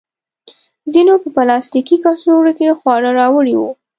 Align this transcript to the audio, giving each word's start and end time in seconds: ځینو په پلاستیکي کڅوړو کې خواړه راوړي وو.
ځینو 0.93 1.13
په 1.23 1.27
پلاستیکي 1.35 1.97
کڅوړو 2.03 2.51
کې 2.57 2.77
خواړه 2.79 3.09
راوړي 3.19 3.55
وو. 3.57 3.69